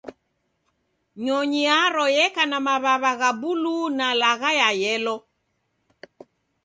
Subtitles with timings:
[1.23, 5.15] Nyonyi yaro yeka na maw'aw'a gha buluu na lagha ya yelo